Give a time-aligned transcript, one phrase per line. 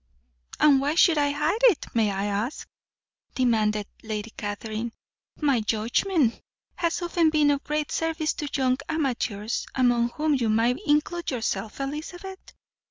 [0.59, 2.67] "And why should I hide it, may I ask?"
[3.35, 4.93] demanded Lady Catherine.
[5.37, 6.41] "My judgment
[6.73, 11.79] has often been of great service to young amateurs, among whom you might include yourself,
[11.79, 12.41] Elizabeth."